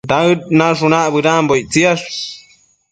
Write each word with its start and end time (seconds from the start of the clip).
Daëd 0.11 0.39
nashunac 0.59 1.07
bëdanbo 1.13 1.53
ictsiash 1.61 2.07